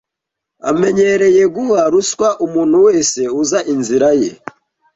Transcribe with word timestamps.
Amenyereye 0.69 1.43
guha 1.55 1.81
ruswa 1.93 2.29
umuntu 2.45 2.77
wese 2.87 3.21
uza 3.41 3.59
inzira 3.73 4.09
ye. 4.21 4.31